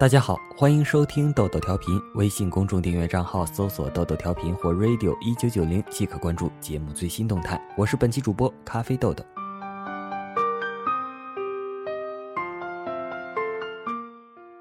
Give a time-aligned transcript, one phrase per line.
[0.00, 2.00] 大家好，欢迎收听豆豆调频。
[2.14, 7.60] 微信公众订阅账号搜索“豆豆调频”或 “radio 一九九零”即可关注节目最新动态。
[7.76, 9.24] 我是本期主播咖啡豆豆。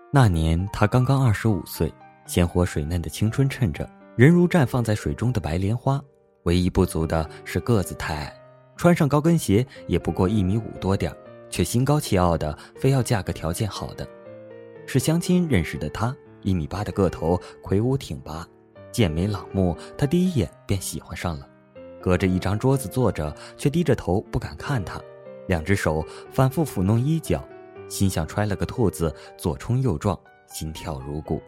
[0.09, 1.93] 那年他刚刚二十五岁，
[2.25, 6.01] 鲜活水嫩的青春衬着，人如绽放在水中的白莲花。
[6.45, 8.33] 唯一不足的是个子太矮，
[8.75, 11.15] 穿上高跟鞋也不过一米五多点
[11.47, 14.07] 却心高气傲的非要嫁个条件好的。
[14.87, 18.47] 是相亲认识的他，一米八的个头，魁梧挺拔，
[18.89, 19.75] 剑眉朗目。
[19.97, 21.45] 他第一眼便喜欢上了，
[22.01, 24.99] 隔着一张桌子坐着，却低着头不敢看他，
[25.47, 27.45] 两只手反复抚弄衣角，
[27.89, 31.41] 心像揣了个兔子，左冲右撞，心跳如鼓。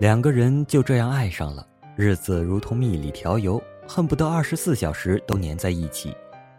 [0.00, 1.64] 两个人就这样爱上了，
[1.96, 6.12] 日子如同蜜里调油，恨不得二十四小时都粘在一起。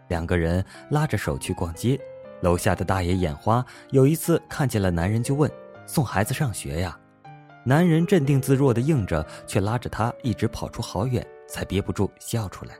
[0.08, 2.00] 两个人拉着手去逛街。
[2.40, 5.50] 楼下的大爷眼花，有一次看见了男人就问
[5.86, 6.98] ：“送孩子上学呀？”
[7.64, 12.76] 男人镇定自若的应着，却拉着她一直跑出好远，才憋不住笑出来。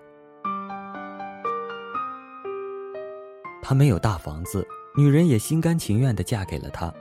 [3.63, 4.65] 他没有大房子，
[4.97, 6.93] 女人也心甘情愿的嫁给了他。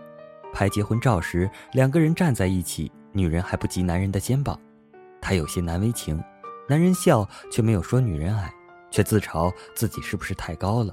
[0.52, 4.59] 拍结婚照时，两个人站在一起，女人还不及男人的肩膀，
[5.22, 6.20] 他有些难为情。
[6.67, 8.52] 男人笑，却没有说女人矮，
[8.89, 10.92] 却自嘲自己是不是太高了。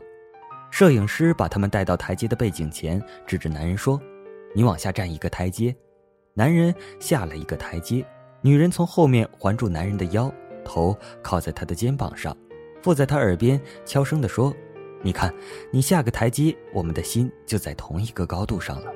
[0.72, 4.00] 摄影师把他们带到台阶的背景前，指着男人说
[4.56, 5.76] ：“你往下站一个台阶。”
[6.32, 8.02] 男人下了一个台阶，
[8.40, 10.32] 女人从后面环住男人的腰，
[10.64, 12.34] 头靠在他的肩膀上，
[12.82, 14.50] 附在他耳边悄声地说
[15.04, 15.30] ：“你看，
[15.70, 18.90] 你下个台阶，我们的心就在同一个高度上了。”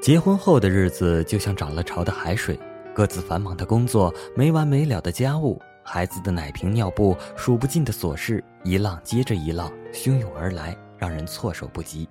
[0.00, 2.58] 结婚后的日子就像涨了潮的海水，
[2.94, 5.60] 各自繁忙的工作，没完没了的家务。
[5.82, 12.08] 孩子的奶瓶、尿布，数不尽的琐事，一浪接着一浪，汹涌而来，让人措手不及。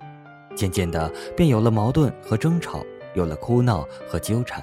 [0.54, 2.84] 渐渐的，便有了矛盾和争吵，
[3.14, 4.62] 有了哭闹和纠缠。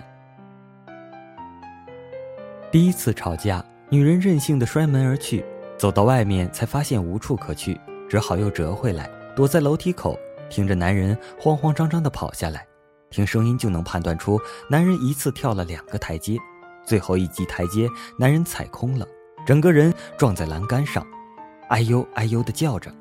[2.72, 5.44] 第一次吵架，女人任性的摔门而去，
[5.78, 10.16] 走到外面才发现无处可去，只好又折回来，躲在楼梯口，
[10.50, 12.68] 听着男人慌慌张张的跑下来，
[13.10, 16.38] 听声音就能判断出，男人一次跳了两个台阶。
[16.90, 19.08] 最后一级台阶，男人踩空了，
[19.46, 21.06] 整个人撞在栏杆上，
[21.70, 22.92] 哎呦哎呦的叫着。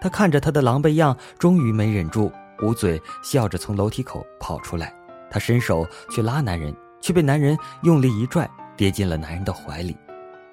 [0.00, 2.30] 他看着他的狼狈样，终于没忍住，
[2.62, 4.94] 捂嘴笑着从楼梯口跑出来。
[5.28, 9.96] 他伸手去拉男人，却被男人用力一拽，跌进了男人的怀里。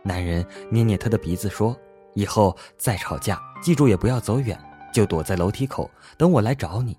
[0.01, 1.77] 男人捏捏他的鼻子说
[2.15, 4.59] ：“以后再吵架，记住也不要走远，
[4.91, 6.97] 就躲在楼梯口等我来找你。”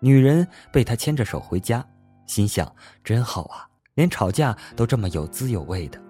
[0.00, 1.84] 女人被他牵着手回家，
[2.26, 2.74] 心想：
[3.04, 3.68] 真好啊。
[3.96, 6.00] 连吵架都这么有滋有味的。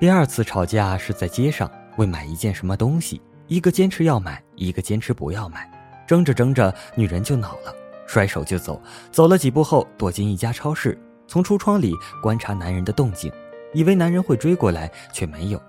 [0.00, 5.70] 第二次吵架是在街上，为买一件什么东西，一个坚持要买，一个坚持不要买，
[6.06, 7.72] 争着争着，女人就恼了，
[8.06, 8.80] 甩手就走。
[9.12, 13.32] 走了几步后，躲进一家超市，从橱窗里观察男人的动静，
[13.72, 15.62] 以为男人会追过来，却没有。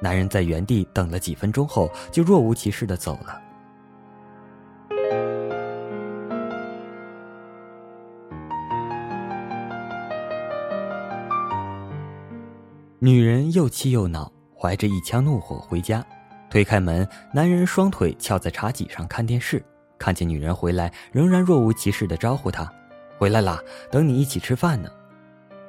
[0.00, 3.45] 男人在原地等了几分钟后，就若无其事的走了。
[13.06, 16.04] 女人又气又恼，怀着一腔怒火回家，
[16.50, 19.64] 推开门，男人双腿翘在茶几上看电视，
[19.96, 22.68] 看见女人回来，仍然若无其事的招呼她
[23.16, 23.62] ：“回来啦，
[23.92, 24.90] 等你一起吃饭呢。”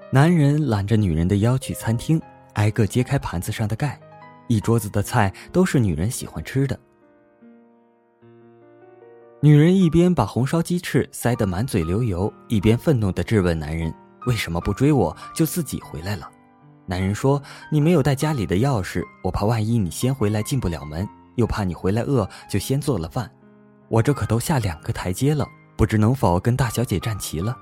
[0.09, 2.19] 男人揽着女人的腰去餐厅，
[2.53, 3.99] 挨个揭开盘子上的盖，
[4.47, 6.79] 一桌子的菜都是女人喜欢吃的。
[9.41, 13.93] 女人一边把红烧鸡翅塞得满嘴流油，一边愤怒的质问男人
[14.25, 16.27] ：“为什么不追我，就自己回来了？”
[16.89, 23.29] 男人说：“你没有带家里的钥匙，我怕万一你先回来进不了门，又怕你回来饿，就先做了饭。
[23.89, 27.55] 我这可都下两个台阶了，不知能否跟大小姐站齐了？”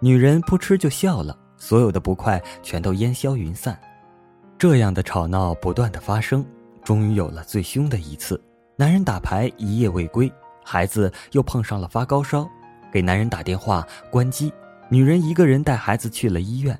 [0.00, 3.76] 女人扑哧就笑了，所有的不快全都烟消云散。
[4.58, 6.44] 这样的吵闹不断的发生，
[6.84, 8.38] 终于有了最凶的一次。
[8.76, 10.30] 男人打牌一夜未归，
[10.62, 12.46] 孩子又碰上了发高烧，
[12.92, 14.52] 给男人打电话关机，
[14.90, 16.78] 女人一个人带孩子去了医院。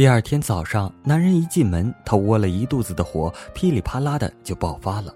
[0.00, 5.14] 第二天早上，男人一进门，他窝了一肚子的火，噼里啪啦的就爆发了。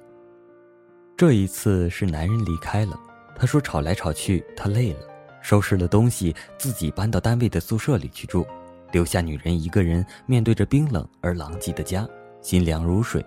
[1.16, 2.94] 这一次是男人离开了，
[3.34, 4.98] 他说吵来吵去，他累了，
[5.40, 8.46] 收拾了东西，自己搬到单位的宿舍里去住，
[8.92, 12.06] 留下女人一个人面对着冰冷而狼藉的家，
[12.42, 13.24] 心凉如水。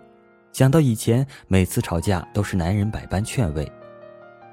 [0.53, 3.67] 想到以前每次吵架都是男人百般劝慰，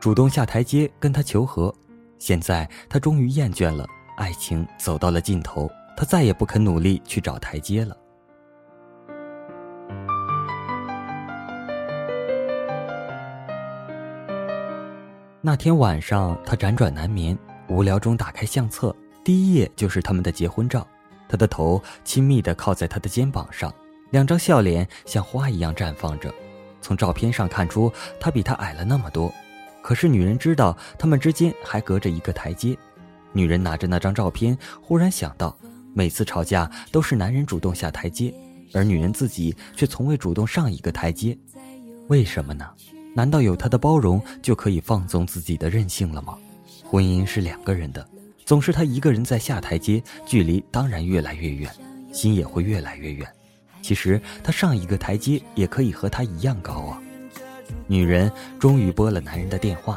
[0.01, 1.71] 主动下台阶跟他求和，
[2.19, 3.87] 现在他终于厌倦了，
[4.17, 5.71] 爱情走到了尽头。
[5.97, 7.97] 他再也不肯努力去找台阶了。
[15.41, 17.39] 那天晚上，他辗转难眠，
[17.69, 20.87] 无聊中打开相册，第一页就是他们的结婚照。
[21.29, 23.73] 他的头亲密地靠在他的肩膀上，
[24.11, 26.33] 两张笑脸像花一样绽放着。
[26.81, 29.33] 从照片上看出，他比他矮了那么多。
[29.83, 32.77] 可是女人知道，他们之间还隔着一个台阶。
[33.33, 35.55] 女人拿着那张照片，忽然想到，
[35.95, 38.35] 每次吵架都是男人主动下台阶，
[38.73, 41.39] 而女人自己却从未主动上一个台阶，
[42.09, 42.69] 为什么呢？
[43.15, 46.37] 难道有他的包容就可以放纵自己的任性了吗？
[46.85, 48.07] 婚姻是两个人的，
[48.45, 51.71] 总是他一个人在下台阶，距离当然越来越远，
[52.13, 53.27] 心也会越来越远。
[53.81, 57.01] 其实他上一个台阶也可以和他一样高啊。
[57.87, 59.97] 女人终于拨了男人的电话，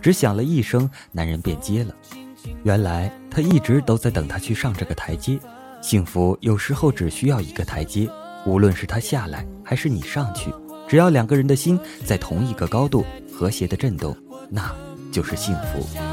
[0.00, 1.94] 只响了一声，男人便接了。
[2.62, 5.38] 原来他一直都在等他去上这个台阶。
[5.80, 8.08] 幸福有时候只需要一个台阶，
[8.46, 10.52] 无论是他下来还是你上去。
[10.88, 14.16] 只要两个人的心在同一个高度，和谐的震动，
[14.50, 14.70] 那
[15.10, 16.11] 就是幸福。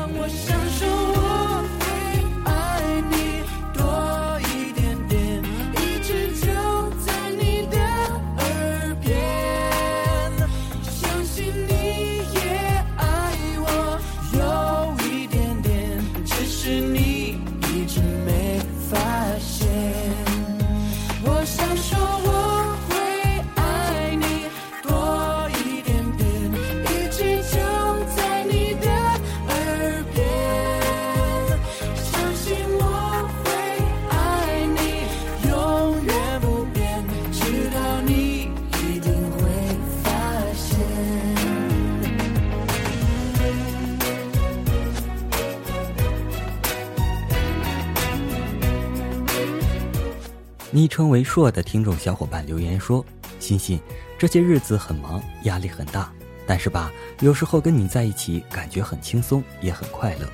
[50.79, 53.05] 昵称为硕的听众小伙伴留言说
[53.37, 53.77] ：“欣欣，
[54.17, 56.09] 这些日子很忙，压力很大，
[56.47, 56.89] 但是吧，
[57.19, 60.29] 有时候跟你在一起感觉很轻松，也很快乐。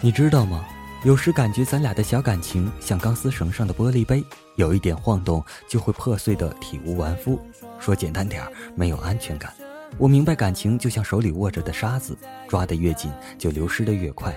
[0.00, 0.64] 你知道吗？
[1.04, 4.24] 有时感觉咱俩的小感情像钢丝绳上的玻璃杯，
[4.56, 7.38] 有一点晃动就会破碎的体无完肤。
[7.78, 9.52] 说简单点儿，没有安全感。
[9.98, 12.16] 我明白感情就像手里握着的沙子，
[12.48, 14.34] 抓得越紧就流失的越快。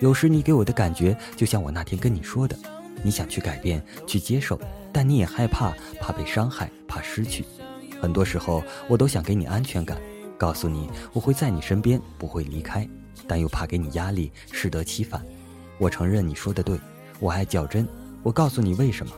[0.00, 2.58] 有时你给我的感觉就像我那天跟你说的，
[3.04, 4.58] 你想去改变，去接受。”
[4.92, 7.44] 但你也害怕，怕被伤害，怕失去。
[8.00, 9.96] 很多时候，我都想给你安全感，
[10.38, 12.88] 告诉你我会在你身边，不会离开。
[13.26, 15.24] 但又怕给你压力，适得其反。
[15.78, 16.78] 我承认你说的对，
[17.20, 17.86] 我爱较真。
[18.22, 19.12] 我告诉你为什么？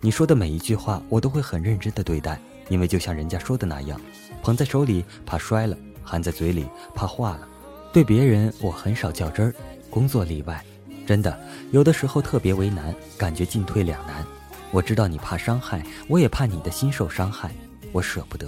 [0.00, 4.00] 你说的每一句话，我都会很认真的对待，因为就像人家说的那样，
[4.42, 7.48] 捧在手里怕摔了，含在嘴里怕化了。
[7.92, 9.54] 对别人，我很少较真儿，
[9.90, 10.64] 工作例外。
[11.08, 11.40] 真的，
[11.70, 14.22] 有的时候特别为难，感觉进退两难。
[14.70, 17.50] 我知道你怕伤害，我也怕你的心受伤害，
[17.92, 18.46] 我舍不得。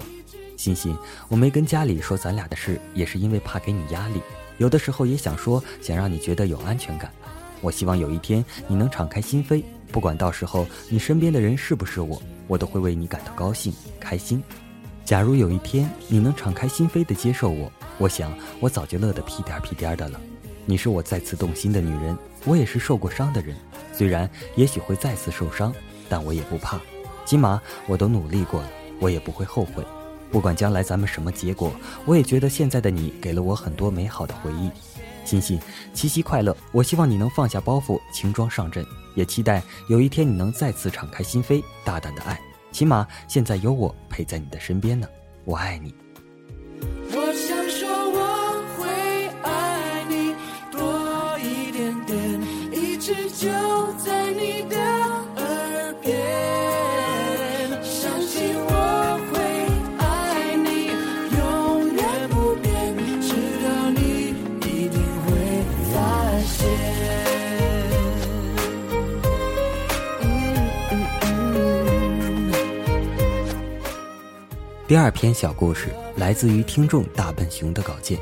[0.59, 0.95] 欣欣，
[1.29, 4.21] 我没跟家里说咱俩的事，也是因为怕给你压力。
[4.59, 7.11] 有的时候也想说，想让你觉得有安全感。
[7.63, 14.43] 我希望有一天你能敞开心扉，不管到时候你身边的人是不是我，我都会为你感到高兴、开心。
[15.03, 18.31] 假如有一天你能敞开心扉的接受我，我想
[18.61, 20.21] 我早就乐得屁颠屁颠的了。
[20.71, 23.57] 你是我再次动心的女人，我也是受过伤的人，
[23.93, 25.75] 虽然也许会再次受伤。
[26.09, 26.81] 但我也不怕，
[27.25, 29.85] 起码我都努力过了，我也不会后悔。
[30.31, 31.73] 不管将来咱们什么结果，
[32.05, 34.71] 我也觉得现在的你给了我很多美好的回忆。
[35.25, 35.59] 欣欣，
[35.93, 36.57] 七夕快乐！
[36.71, 38.87] 我希望你能放下包袱，轻装上阵，
[39.17, 42.41] 也期待有一天你能再次敞开心扉，大胆的爱。
[42.71, 45.09] 起码现在有我陪在你的身边呢，
[45.45, 45.93] 我爱你。
[74.91, 78.19] 第二篇小故事来自于听众大笨熊的稿件。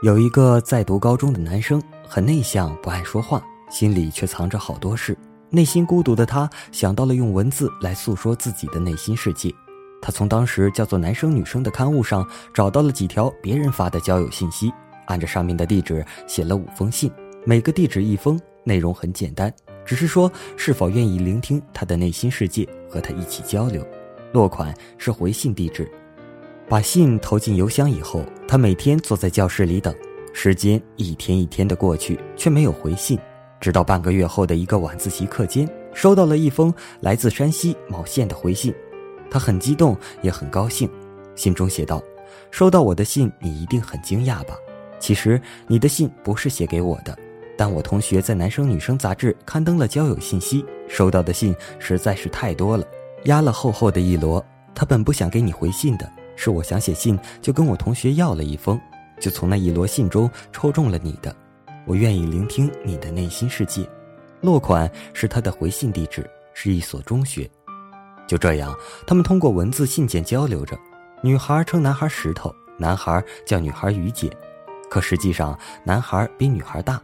[0.00, 5.18] 有一个在读高中的男生，很内向，不爱说话，心里却藏着好多事。
[5.50, 9.52] 内心孤独的他，想到了用文字来诉说自己的内心世界。
[10.00, 12.24] 他从当时叫做“男生女生”的刊物上
[12.54, 14.72] 找到了几条别人发的交友信息，
[15.06, 17.10] 按着上面的地址写了五封信。
[17.48, 23.86] 每个地址一封，内容很简单，只是说是否愿意聆听他的内心世界，和他一起交流。
[24.32, 25.88] 落款是回信地址。
[26.68, 29.94] 把信投进邮箱以后，他每天坐在教室里等，
[30.32, 33.16] 时间一天一天的过去，却没有回信。
[33.60, 38.74] 直到半个月后的一个晚自习课间，收到了一封来自山西某县的回信，
[39.30, 40.90] 他很激动，也很高兴。
[41.36, 42.02] 信中写道
[42.50, 44.56] ：“收到我的信，你一定很惊讶吧？
[44.98, 47.16] 其实你的信不是写给我的，
[47.56, 52.86] 但我同学在男生女生杂志刊登了交友信息，收到的信实在是太多了，
[53.24, 54.44] 压了厚厚的一摞。
[54.74, 58.78] 他本不想给你回信的，是我想写信，就跟我同学要了一封，
[59.18, 61.34] 就从那一摞信中抽中了你的。”
[61.86, 63.88] 我愿意聆听你的内心世界，
[64.40, 67.48] 落款是他的回信地址，是一所中学。
[68.26, 70.76] 就这样，他们通过文字信件交流着。
[71.22, 74.28] 女孩称男孩石头，男孩叫女孩雨姐，
[74.90, 77.00] 可实际上男孩比女孩大。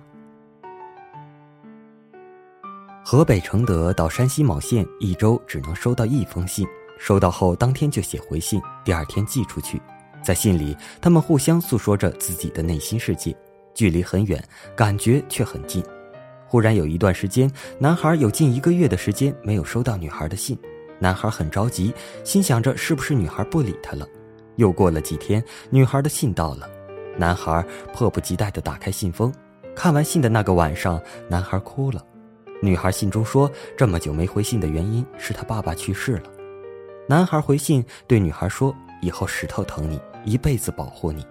[3.05, 6.67] 河北承德到山西某县一周只能收到一封信，
[6.99, 9.83] 收到后当天就写回信，第二天寄出去。
[10.23, 13.37] 在信里，他们互相诉说着自己的内心世界。
[13.75, 14.43] 距离很远，
[14.77, 15.83] 感觉却很近。
[16.47, 20.57] 忽然有一段时间，男孩有近一个月的时间没有收到女孩的信，
[20.99, 21.93] 男孩很着急，
[22.23, 24.07] 心想着是不是女孩不理他了。
[24.57, 26.71] 又过了几天，女孩的信到了，
[27.17, 29.33] 男孩迫不及待地打开信封。
[29.75, 32.05] 看完信的那个晚上，男孩哭了。
[32.65, 36.23] 女孩信中说，这么久没回信的原因是他爸爸去世了。
[37.09, 41.27] 男孩回信对女孩说，以后石头疼你，一辈子保护你。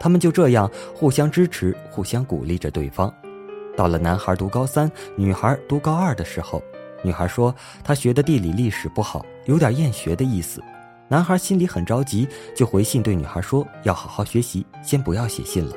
[0.00, 3.12] 他们就这样互相支持、互相鼓励着对方。
[3.76, 6.62] 到了男孩读高三、女孩读高二的时候，
[7.04, 10.62] 女孩说她学的地理历史不好，有点厌学的意思。
[11.06, 12.26] 男孩心里很着急，
[12.56, 15.76] 就回信对女孩说要好好学习，先不要写信了。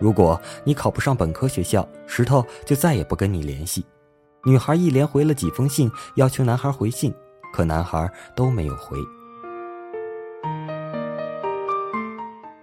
[0.00, 3.86] 如果你考不上本科学校，石头就再也不跟你联系。
[4.44, 7.14] 女孩一连回了几封信，要求男孩回信，
[7.52, 8.98] 可男孩都没有回。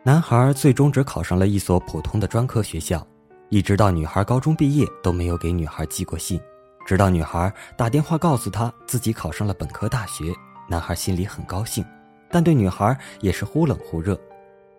[0.04, 3.06] 男孩最终只考上了一所普通的专科学校，
[3.48, 6.38] 一直到女孩高中毕业都没有给女孩寄过信。
[6.86, 10.34] 直到女孩打电话告诉他自己考上了本科大学，
[10.68, 11.86] 男孩心里很高兴，
[12.30, 14.20] 但对女孩也是忽冷忽热。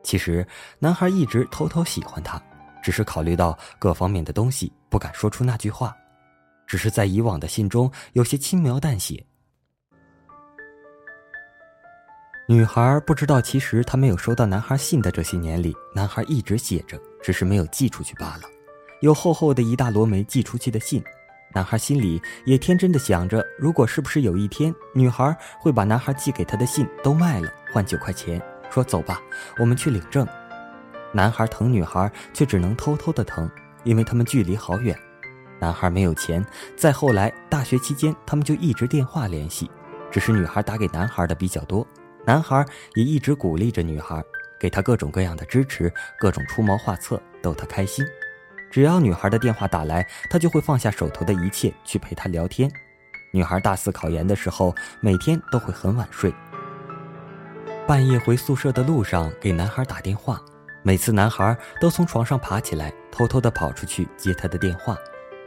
[0.02, 0.46] 其实，
[0.78, 2.38] 男孩一直偷偷喜欢她，
[2.82, 5.96] 只是考虑到各方面的东西不敢说出那句话，
[6.70, 9.26] 只是在以往的信中有些轻描淡写。
[12.46, 18.42] 女孩不知道，其实她没有收到男孩信的这些年里，男孩一直写着，只是没有寄出去罢了。
[19.00, 21.02] 有厚厚的一大摞没寄出去的信，
[21.52, 29.20] 男孩心里也天真的想着，如果是不是有一天，女孩会把男孩寄给他的信都卖了，换九块钱，说走吧，
[29.58, 30.24] 我们去领证。
[31.12, 33.50] 男孩疼女孩，却只能偷偷的疼，
[33.82, 34.96] 因为他们距离好远。
[35.60, 36.44] 男孩没有钱，
[36.76, 39.70] 再后来大学期间，他们就一直电话联系，
[40.10, 41.86] 只是女孩打给男孩的比较多。
[42.26, 42.64] 男孩
[42.94, 44.22] 也一直鼓励着女孩，
[44.58, 48.04] 给她各种各样的支持，各种出谋划策，逗她开心。
[48.70, 52.70] 只要女孩的电话打来，他就会放下手头的一切去陪她聊天。
[53.32, 56.32] 女孩大四考研的时候，每天都会很晚睡。
[57.86, 60.40] 半夜回宿舍的路上给男孩打电话，
[60.82, 64.96] 每次男孩都从床上爬起来，偷偷的跑出去接她的电话。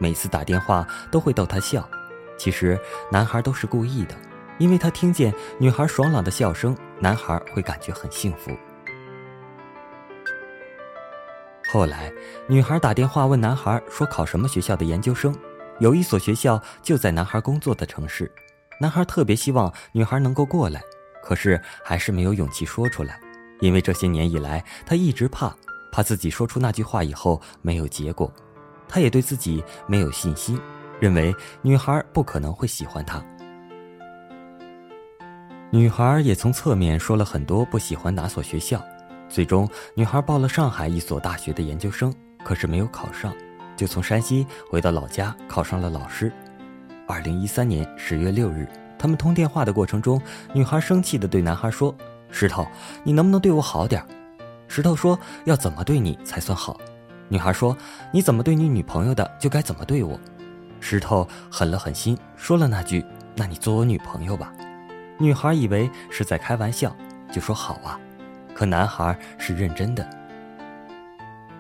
[0.03, 1.89] 每次打电话都会逗她笑，
[2.37, 2.77] 其实
[3.09, 4.13] 男孩都是故意的。
[4.57, 8.51] 因为他听见女孩爽朗的笑声，男孩会感觉很幸福。
[11.71, 12.11] 后来，
[12.47, 15.33] 女孩打电话问男孩说考什么学校的研究生，
[15.79, 18.29] 有一所学校就在男孩工作的城市。
[18.81, 20.81] 男孩特别希望女孩能够过来，
[21.23, 23.17] 可是还是没有勇气说出来，
[23.61, 25.55] 因为这些年以来，他一直怕，
[25.93, 28.29] 怕自己说出那句话以后没有结果。
[28.87, 30.59] 他也对自己没有信心，
[30.99, 33.23] 认为女孩不可能会喜欢他。
[35.71, 38.79] 女孩也从侧面说了很多不喜欢哪所学校，
[39.27, 42.13] 最终女孩报了上海一所大学的研究生，
[42.43, 43.33] 可是没有考上，
[43.75, 46.31] 就从山西回到老家考上了老师。
[47.07, 48.67] 二零一三年十月六日，
[48.99, 50.21] 他们通电话的过程中，
[50.53, 51.93] 女孩生气地对男孩说
[52.29, 52.67] ：“石头，
[53.03, 54.05] 你能不能对我好点？”
[54.69, 56.79] 石头说：“要怎么对你才算好？”
[57.29, 57.75] 女孩说
[58.11, 60.19] ：“你怎么对你女朋友的，就该怎么对我。”
[60.79, 63.03] 石头狠了狠心，说了那句
[63.35, 64.53] ：“那你做我女朋友吧。”
[65.17, 66.95] 女孩以为是在开玩笑，
[67.31, 67.99] 就说好啊。
[68.53, 70.07] 可男孩是认真的。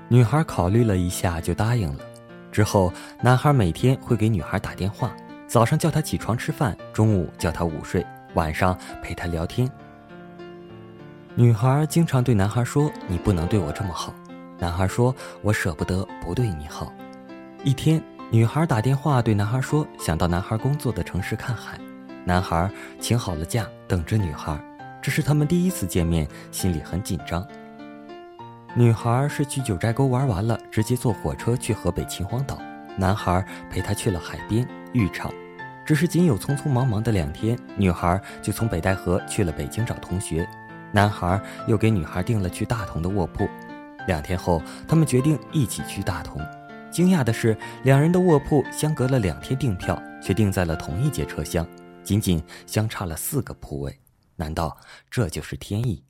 [0.09, 2.03] 女孩考虑了一下，就答应了。
[2.51, 5.11] 之后，男孩每天会给女孩打电话，
[5.47, 8.05] 早上叫她起床吃饭，中午叫她午睡，
[8.35, 9.67] 晚上陪她聊天。
[11.33, 14.13] 女孩经常对男孩说：“你不能对我这么好。”
[14.63, 16.89] 男孩说：“我舍不得不对你好。”
[17.65, 18.01] 一天，
[18.31, 21.77] 女孩打电话对男孩说：“想到男孩工作的城市看海。”
[22.23, 24.57] 男孩请好了假，等着女孩。
[25.01, 27.45] 这是他们第一次见面，心里很紧张。
[28.73, 32.57] 女孩是去九寨沟玩完了，直接坐火车去河北秦皇岛。
[32.95, 35.29] 男孩陪她去了海边、浴场。
[35.85, 40.47] 只是仅有匆匆忙忙的两天，女孩就从北戴河去了北京找同学，
[40.93, 43.45] 男孩又给女孩订了去大同的卧铺。
[44.07, 46.41] 两天后，他们决定一起去大同。
[46.91, 51.67] 惊讶的是，两人的卧铺相隔了两天订票，却订在了同一节车厢，
[52.03, 53.99] 仅仅相差了四个铺位。
[54.35, 54.75] 难道
[55.09, 56.03] 这就是天意？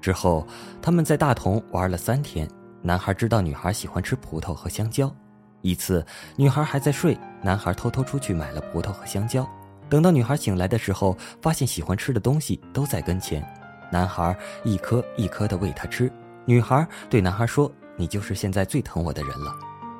[0.00, 0.46] 之后，
[0.80, 2.48] 他们在大同玩了三天。
[2.82, 5.14] 男孩知道女孩喜欢吃葡萄和香蕉。
[5.60, 6.04] 一次，
[6.36, 9.46] 女孩还在睡，男孩偷偷出去买了葡萄和香蕉。
[9.90, 13.46] 等到女孩醒来的时候，发现喜欢吃的东西都在跟前。
[13.92, 16.10] 男孩一颗一颗的喂她吃。
[16.44, 19.54] 女孩对男孩说：“你就是现在最疼我的人了。”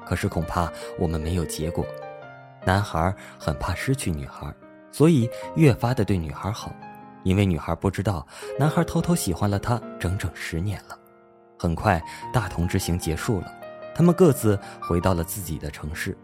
[0.04, 0.68] 可是恐怕
[0.98, 1.86] 我们没有结果。
[2.64, 4.52] 男孩很怕失去女孩，
[4.90, 6.72] 所以越发的对女孩好。
[7.22, 8.26] 因为女孩不知道，
[8.58, 10.98] 男孩偷偷喜欢了她整整十年了。
[11.58, 13.52] 很快，大同之行结束了，
[13.94, 16.16] 他们各自回到了自己的城市。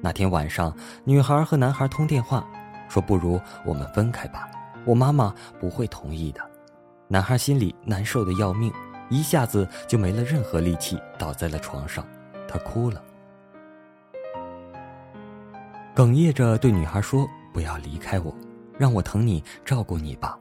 [0.00, 2.46] 那天晚上，女孩和男孩通电话，
[2.88, 4.48] 说：“不如我们分开吧，
[4.84, 6.40] 我妈妈不会同意的。”
[7.08, 8.70] 男孩心里难受的要命，
[9.12, 12.02] 一下子就没了任何力气，倒在了床上，
[12.48, 13.04] 他哭了，
[15.94, 18.34] 哽咽着对女孩说：“不要离开我，
[18.78, 20.38] 让我疼你，照顾你吧。”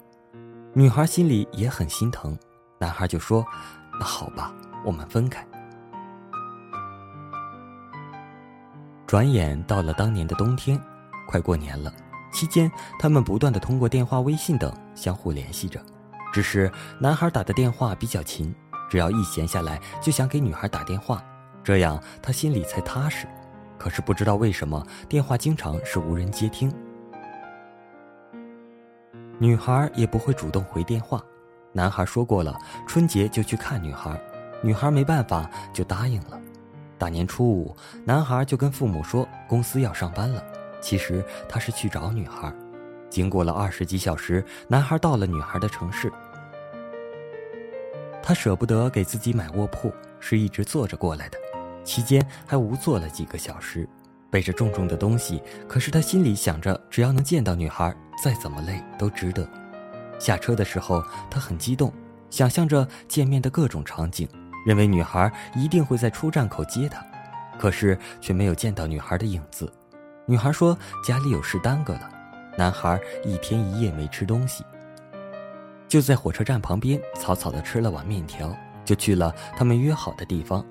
[0.74, 2.38] 女孩心里也很心疼，
[2.80, 3.46] 男孩就说
[4.00, 4.54] ：“那好吧，
[4.86, 5.46] 我们分开。”
[9.06, 10.82] 转眼到了当年的冬天，
[11.28, 11.94] 快过年了。
[12.32, 15.84] 期间，他们不断的通过电话、微信等相互联系着。
[16.32, 18.54] 只是男孩打的电话比较勤，
[18.90, 21.24] 只要一闲下来就想给女孩打电话，
[21.64, 23.28] 这样他心里才踏实。
[23.78, 26.74] 可是不知道为什么，电话经常是无人接听。
[29.40, 31.20] 女孩也不会主动回电话，
[31.74, 32.56] 男孩说过了，
[32.88, 34.22] 春节就去看女孩，
[34.62, 36.40] 女孩没办法就答应了。
[37.00, 37.76] 大年初五，
[38.06, 40.44] 男孩就跟父母说公司要上班了，
[40.80, 42.54] 其实他是去找女孩。
[43.10, 46.14] 经过了二十几小时，男孩到了女孩的城市。
[48.24, 51.38] 他舍不得给自己买卧铺，是一直坐着过来的，
[51.84, 53.88] 期间还无坐了几个小时。
[54.30, 59.46] 背着重重的东西，可是他心里想着，只要能见到女孩，再怎么累都值得。
[60.18, 61.92] 下车的时候，他很激动，
[62.30, 64.26] 想象着见面的各种场景，
[64.66, 67.06] 认为女孩一定会在出站口接他，
[67.60, 69.70] 可是却没有见到女孩的影子。
[70.26, 72.10] 女孩说家里有事耽搁了，
[72.58, 74.64] 男孩一天一夜没吃东西，
[75.92, 80.66] 就在火车站旁边草草的吃了碗面条，就去了他们约好的地方。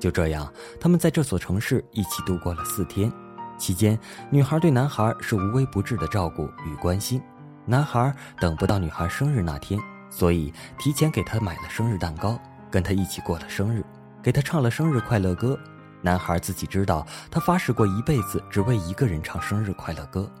[0.00, 3.12] 就这样，他们在这所城市一起度过了四天。
[3.58, 3.98] 期间，
[4.30, 7.20] 女孩对男孩是无微不至的照顾与关心。
[7.66, 12.40] 男孩等不到女孩生日那天，所以提前给她买了生日蛋糕，
[12.70, 13.84] 跟她一起过了生日，
[14.22, 15.58] 给她唱了生日快乐歌。
[16.00, 20.32] 男孩自己知道，他发誓过一辈子只为一个人唱生日快乐歌。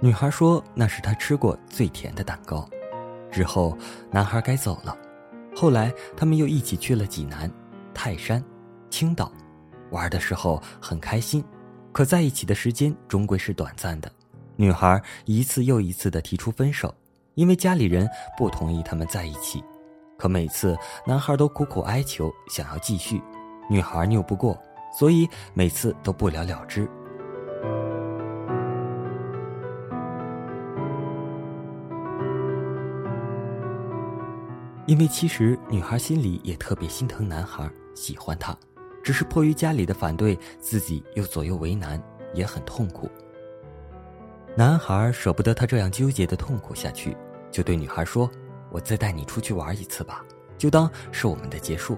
[0.00, 2.68] 女孩说那是他吃过最甜的蛋糕。
[3.30, 3.76] 之后，
[4.10, 4.96] 男孩该走了。
[5.54, 7.50] 后来，他们又一起去了济南。
[7.92, 8.42] 泰山、
[8.88, 9.30] 青岛，
[9.90, 11.44] 玩的时候很开心，
[11.92, 14.10] 可在一起的时间终归是短暂的。
[14.56, 16.94] 女孩一次又一次的提出分手，
[17.34, 19.62] 因为家里人不同意他们在一起。
[20.16, 23.22] 可每次男孩都苦苦哀求，想要继续，
[23.68, 24.56] 女孩拗不过，
[24.98, 26.88] 所以每次都不了了之。
[34.90, 37.70] 因为其实女孩心里也特别心疼男孩。
[37.94, 38.56] 喜欢他，
[39.04, 42.02] 只是迫于家里的反对，自己又左右为难，
[42.34, 43.08] 也很痛苦。
[44.56, 47.16] 男孩舍不得他这样纠结的痛苦下去，
[47.52, 48.28] 就对女孩说
[48.72, 50.24] ：“我再带你出去玩一次吧，
[50.58, 51.96] 就当是我们的结束。”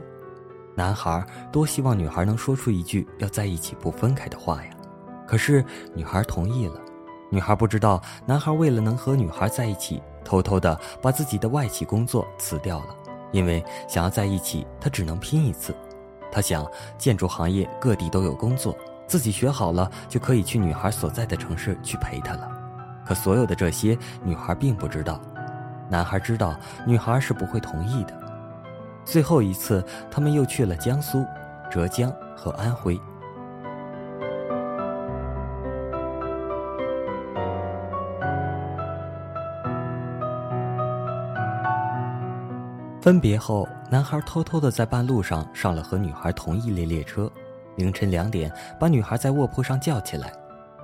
[0.76, 4.70] 男孩多希望女孩能说出一句要在一起不分开的话呀，
[5.26, 6.78] 可是女孩同意了。
[7.30, 12.96] 女孩不知道，男孩为了能和女孩在一起，偷偷的把自己的外企工作辞掉了。
[13.32, 15.74] 因为想要在一起，他只能拼一次。
[16.30, 16.66] 他想，
[16.98, 22.50] 建筑行业各地都有工作，自己学好了就可以去女孩所在的城市去陪她了。
[23.06, 25.20] 可所有的这些，女孩并不知道。
[25.88, 26.54] 男孩知道，
[26.86, 28.14] 女孩是不会同意的。
[29.04, 31.24] 最后一次，他们又去了江苏、
[31.70, 33.00] 浙江和安徽。
[43.02, 47.28] 分别后，男孩偷偷的在半路上上了和女孩同一列列车。
[47.74, 50.32] 凌晨两点，把女孩在卧铺上叫起来，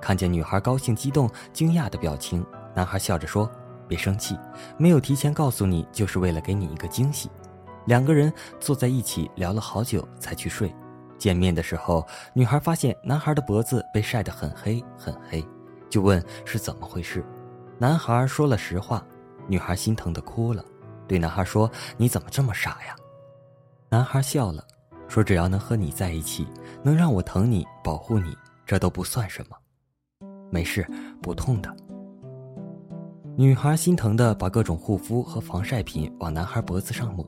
[0.01, 3.49] 看见女孩高兴、激动、惊讶的表情，男孩笑着说
[3.87, 4.37] ：“别生气，
[4.75, 7.31] 没有提前告诉你，就是为了给你一个惊喜。
[7.85, 10.75] 两个人坐在一起聊了好久才去睡。
[11.17, 15.41] 见面的时候，女孩发现男孩的脖子被晒得很黑很黑，
[15.89, 17.23] 就问是怎么回事。
[17.77, 19.01] 男孩说了实话，
[19.47, 20.61] 女孩心疼的哭了，
[21.09, 22.95] 对男孩说：“你怎么这么傻呀？”
[23.89, 24.63] 男孩笑了，
[25.07, 26.47] 说：“只要能和你在一起，
[26.83, 29.57] 能让我疼你、保护你，这都不算什么，
[30.51, 30.87] 没事，
[31.21, 31.75] 不痛的。”
[33.35, 37.25] 女孩心疼的把各种护肤和防晒品往男孩脖子上抹。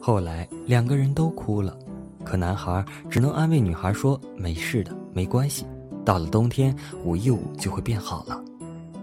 [0.00, 1.76] 后来两个人都哭了。
[2.22, 5.66] 可男孩只能安慰女孩说：“没事的，没关系。
[6.04, 8.38] 到了冬天，捂一捂就会变好了。”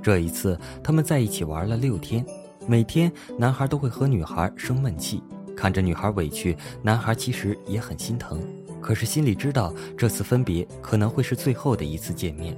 [0.03, 2.23] 这一次，他们在一起玩了六天，
[2.67, 5.23] 每天男孩都会和女孩生闷气，
[5.55, 8.41] 看着女孩委屈，男孩其实也很心疼，
[8.81, 12.57] 可是心里知道这次分别可能会是最后的一次见面。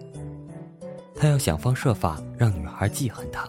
[1.13, 3.47] 他要想方设法让女孩记恨他，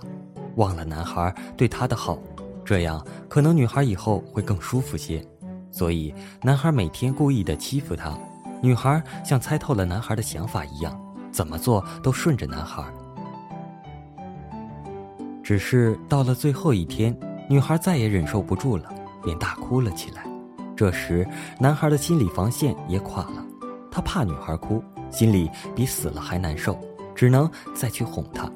[0.57, 2.18] 忘了男孩对她的好，
[2.62, 5.25] 这样可能女孩以后会更舒服些。
[5.73, 8.18] 所以，男孩每天故意的欺负她，
[8.61, 11.01] 女孩像猜透了男孩的想法一样，
[11.33, 12.85] 怎么做都顺着男孩。
[15.50, 17.12] 只是到了最后一天，
[17.48, 18.84] 女孩再也忍受不住了，
[19.24, 20.24] 便大哭了起来。
[20.76, 21.26] 这时，
[21.58, 23.44] 男孩的心理防线也垮了，
[23.90, 26.78] 他怕女孩哭，心里比死了还难受，
[27.16, 28.48] 只能再去哄她。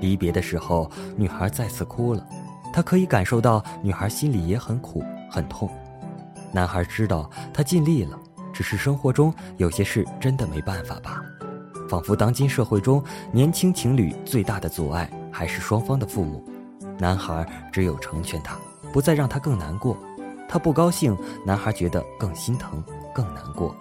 [0.00, 2.26] 离别的时候，女孩再次哭了，
[2.72, 5.70] 他可以感受到女孩心里也很苦很痛。
[6.50, 8.18] 男孩知道他尽力了，
[8.52, 11.22] 只是生活中有些事真的没办法吧？
[11.88, 16.44] 仿佛当今社会中年轻情侣最大的阻碍还是双方的父母。
[16.98, 18.56] 男孩只有成全她，
[18.92, 19.96] 不再让她更难过。
[20.48, 21.16] 他不高兴，
[21.46, 22.82] 男孩觉得更心疼、
[23.14, 23.72] 更难过。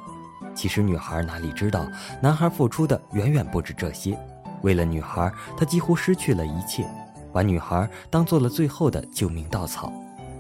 [0.53, 1.83] 其实女孩哪里知道，
[2.21, 4.15] 男孩付出的远远不止这些。
[4.62, 6.85] 为了女孩，他几乎失去了一切，
[7.33, 9.91] 把女孩当做了最后的救命稻草。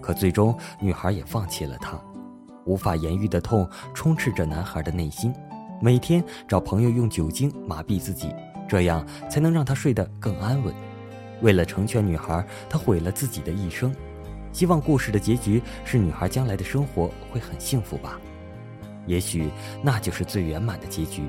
[0.01, 1.99] 可最终，女孩也放弃了他。
[2.65, 5.33] 无法言喻的痛充斥着男孩的内心，
[5.81, 8.31] 每天找朋友用酒精麻痹自己，
[8.67, 10.71] 这样才能让他睡得更安稳。
[11.41, 13.93] 为了成全女孩，他毁了自己的一生。
[14.51, 18.19] 希望故事的结局是女孩将来的生活会很幸福吧？
[19.05, 19.49] 也许
[19.83, 21.23] 那就是最圆满的结局。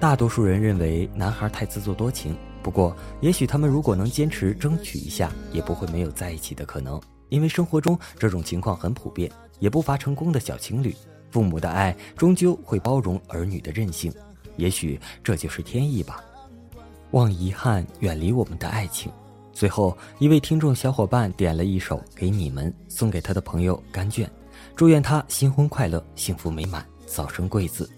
[0.00, 7.00] 大多数人认为男孩太自作多情，不过也许他们如果能坚持争取一下，也不会没有在一起的可能。
[7.28, 9.30] 因为生活中这种情况很普遍。
[9.58, 10.92] 也不乏成功的小情侣，
[11.30, 14.12] 父母的爱终究会包容儿女的任性，
[14.56, 16.20] 也许这就是天意吧。
[17.12, 19.10] 望遗憾远离我们的爱情。
[19.52, 24.28] 最后一位听众小伙伴点了一首给你们，送给他的朋友甘卷，
[24.74, 27.88] 祝愿他新婚快乐，幸福美满，早生贵子。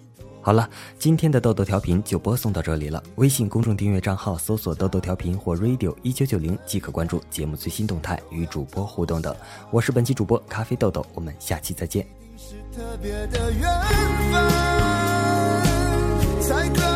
[0.42, 3.02] 好了，今天的豆豆调频就播送到这里了。
[3.14, 9.34] 微信公众订阅账号搜索“豆豆调频”或 “radio 一九九零”即可关注节目最新动态，与主播互动等。
[9.70, 12.06] 我是本期主播咖啡豆豆，我们下期再见。
[12.36, 13.62] 是特别的缘
[14.32, 14.50] 分，
[16.42, 16.93] 才可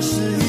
[0.00, 0.47] 是。